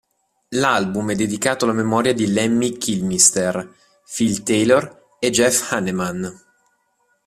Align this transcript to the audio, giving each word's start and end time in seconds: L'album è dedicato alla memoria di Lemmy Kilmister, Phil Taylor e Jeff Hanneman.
L'album 0.55 1.11
è 1.11 1.15
dedicato 1.15 1.65
alla 1.65 1.75
memoria 1.75 2.11
di 2.11 2.25
Lemmy 2.33 2.75
Kilmister, 2.75 3.71
Phil 4.11 4.41
Taylor 4.41 5.09
e 5.19 5.29
Jeff 5.29 5.71
Hanneman. 5.71 6.39